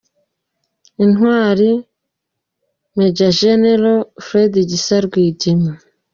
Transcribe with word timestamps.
Intwali 1.05 1.69
Major 2.97 3.33
Gen. 3.39 3.63
Fred 4.25 4.53
Gisa 4.69 4.97
Rwigema 5.05 5.71